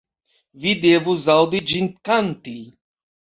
Vi 0.63 0.71
devus 0.85 1.27
aŭdi 1.35 1.61
ĝin 1.73 1.91
kanti. 2.09 2.57